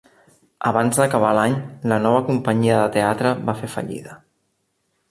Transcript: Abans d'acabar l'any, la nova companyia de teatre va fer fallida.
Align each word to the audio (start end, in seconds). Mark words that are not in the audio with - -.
Abans 0.69 0.99
d'acabar 1.01 1.33
l'any, 1.39 1.53
la 1.93 2.01
nova 2.07 2.25
companyia 2.31 2.81
de 2.81 2.89
teatre 2.99 3.37
va 3.51 3.57
fer 3.63 3.73
fallida. 3.77 4.19